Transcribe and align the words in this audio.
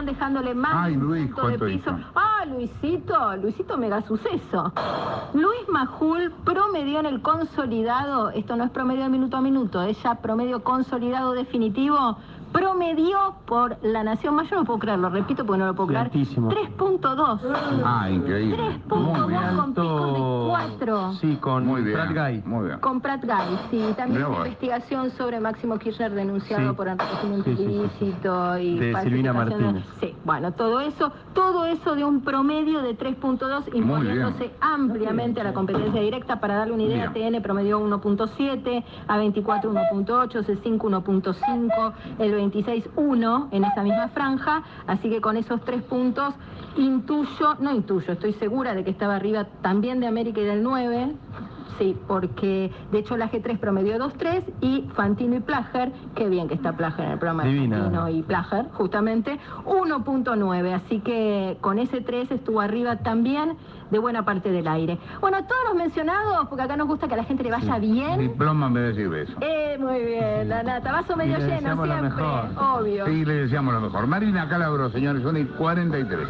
Dejándole 0.00 0.54
más 0.54 0.72
Ay, 0.74 0.96
Luis, 0.96 1.26
de 1.28 1.32
¿cuánto 1.34 1.66
piso. 1.66 1.90
hizo? 1.90 1.98
Ah, 2.14 2.44
Luisito, 2.46 3.36
Luisito 3.36 3.76
mega 3.76 4.00
suceso. 4.02 4.72
Luis 5.34 5.68
Majul 5.68 6.32
promedió 6.44 6.98
en 7.00 7.06
el 7.06 7.20
consolidado, 7.20 8.30
esto 8.30 8.56
no 8.56 8.64
es 8.64 8.70
promedio 8.70 9.02
de 9.02 9.10
minuto 9.10 9.36
a 9.36 9.40
minuto, 9.42 9.82
es 9.82 10.02
ya 10.02 10.16
promedio 10.16 10.64
consolidado 10.64 11.32
definitivo, 11.34 12.16
promedió 12.52 13.36
por 13.46 13.76
la 13.82 14.02
Nación 14.02 14.34
Mayor, 14.34 14.60
no 14.60 14.64
puedo 14.64 14.78
creerlo, 14.80 15.08
repito 15.10 15.44
porque 15.46 15.60
no 15.60 15.66
lo 15.66 15.74
puedo 15.74 15.88
creer, 15.88 16.04
altísimo. 16.06 16.50
3.2. 16.50 17.82
Ah, 17.84 18.10
increíble. 18.10 18.80
3.2 18.88 19.41
de 20.86 20.92
4. 20.92 21.12
Sí, 21.20 21.36
con 21.40 21.66
Muy 21.66 21.82
bien. 21.82 21.94
Pratt 21.94 22.10
Guy. 22.10 22.42
Muy 22.44 22.66
bien. 22.66 22.78
Con 22.80 23.00
Pratt 23.00 23.22
Guy, 23.24 23.58
sí. 23.70 23.94
También 23.96 24.24
una 24.24 24.38
investigación 24.38 25.10
sobre 25.12 25.40
Máximo 25.40 25.78
Kirchner 25.78 26.12
denunciado 26.12 26.70
Sí. 26.70 26.76
por 26.76 26.88
enriquecimiento 26.88 27.50
Sí, 27.50 27.56
sí, 27.56 27.64
sí, 27.64 27.68
sí. 27.98 28.04
ilícito 28.04 28.58
y 28.58 28.78
De 28.78 29.02
Silvina 29.02 29.32
Martínez. 29.32 29.84
Sí, 30.00 30.14
bueno, 30.24 30.52
todo 30.52 30.80
eso, 30.80 31.12
todo 31.34 31.64
eso 31.64 31.94
de 31.94 32.04
un 32.04 32.20
promedio 32.22 32.82
de 32.82 32.96
3.2 32.96 33.64
imponiéndose 33.74 34.50
ampliamente 34.60 35.40
a 35.40 35.44
la 35.44 35.52
competencia 35.54 36.00
directa. 36.00 36.40
Para 36.40 36.56
darle 36.56 36.74
una 36.74 36.82
idea, 36.84 37.08
Bien. 37.10 37.32
TN 37.32 37.42
promedió 37.42 37.80
1.7, 37.80 38.84
A24 39.08 39.64
1.8, 39.64 40.44
C5 40.44 40.78
1.5, 40.78 41.92
el 42.18 42.32
26 42.32 42.84
1 42.96 43.48
en 43.52 43.64
esa 43.64 43.82
misma 43.82 44.08
franja. 44.08 44.62
Así 44.86 45.08
que 45.10 45.20
con 45.20 45.36
esos 45.36 45.60
tres 45.64 45.82
puntos 45.82 46.34
intuyo, 46.76 47.56
no 47.60 47.72
intuyo, 47.72 48.12
estoy 48.12 48.32
segura 48.34 48.74
de 48.74 48.84
que 48.84 48.90
estaba 48.90 49.16
arriba 49.16 49.46
también 49.62 50.00
de 50.00 50.06
América 50.06 50.40
y 50.40 50.44
del 50.44 50.62
9. 50.62 51.12
Sí, 51.78 51.96
porque 52.06 52.70
de 52.90 52.98
hecho 52.98 53.16
la 53.16 53.30
G3 53.30 53.58
promedió 53.58 53.96
2.3 53.98 54.42
y 54.60 54.88
Fantino 54.94 55.36
y 55.36 55.40
Plager, 55.40 55.92
qué 56.14 56.28
bien 56.28 56.48
que 56.48 56.54
está 56.54 56.72
Plager 56.76 57.04
en 57.06 57.10
el 57.12 57.18
programa 57.18 57.44
Divina. 57.44 57.76
de 57.76 57.82
Fantino 57.82 58.08
y 58.08 58.22
Plager, 58.22 58.66
justamente, 58.72 59.38
1.9. 59.64 60.72
Así 60.74 61.00
que 61.00 61.56
con 61.60 61.78
ese 61.78 62.00
3 62.00 62.30
estuvo 62.30 62.60
arriba 62.60 62.96
también 62.96 63.56
de 63.90 63.98
buena 63.98 64.24
parte 64.24 64.50
del 64.50 64.66
aire. 64.68 64.98
Bueno, 65.20 65.38
todos 65.46 65.60
los 65.68 65.74
mencionados, 65.74 66.48
porque 66.48 66.62
acá 66.64 66.76
nos 66.76 66.86
gusta 66.88 67.08
que 67.08 67.14
a 67.14 67.18
la 67.18 67.24
gente 67.24 67.42
le 67.44 67.50
vaya 67.50 67.78
bien. 67.78 68.18
Diploma 68.18 68.68
en 68.68 68.74
vez 68.74 68.96
de 68.96 69.08
decir 69.08 69.14
eso. 69.14 69.38
Eh, 69.42 69.76
muy 69.78 70.00
bien, 70.02 70.48
la 70.48 70.62
nata, 70.62 70.92
vaso 70.92 71.14
medio 71.16 71.38
le 71.38 71.46
lleno 71.46 71.74
lo 71.74 71.84
siempre, 71.84 72.02
mejor. 72.02 72.44
obvio. 72.80 73.06
Sí, 73.06 73.24
le 73.24 73.34
deseamos 73.34 73.74
lo 73.74 73.80
mejor. 73.82 74.06
Marina 74.06 74.48
Calabro, 74.48 74.90
señores, 74.90 75.22
son 75.22 75.36
y 75.36 75.44
43. 75.44 76.26